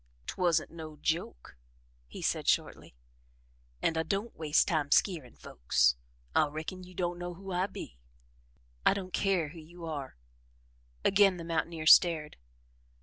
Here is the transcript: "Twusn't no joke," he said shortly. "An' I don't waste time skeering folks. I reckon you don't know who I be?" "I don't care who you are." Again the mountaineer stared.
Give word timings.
"Twusn't 0.25 0.71
no 0.71 0.95
joke," 0.95 1.57
he 2.07 2.23
said 2.23 2.47
shortly. 2.47 2.95
"An' 3.83 3.97
I 3.97 4.01
don't 4.01 4.35
waste 4.35 4.67
time 4.67 4.89
skeering 4.89 5.35
folks. 5.35 5.95
I 6.35 6.47
reckon 6.47 6.83
you 6.83 6.95
don't 6.95 7.19
know 7.19 7.35
who 7.35 7.51
I 7.51 7.67
be?" 7.67 7.99
"I 8.83 8.95
don't 8.95 9.13
care 9.13 9.49
who 9.49 9.59
you 9.59 9.85
are." 9.85 10.17
Again 11.05 11.37
the 11.37 11.43
mountaineer 11.43 11.85
stared. 11.85 12.37